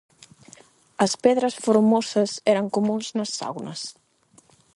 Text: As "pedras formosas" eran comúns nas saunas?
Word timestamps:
As 1.05 1.13
"pedras 1.23 1.55
formosas" 1.65 2.31
eran 2.51 2.67
comúns 2.75 3.05
nas 3.17 3.31
saunas? 3.39 3.81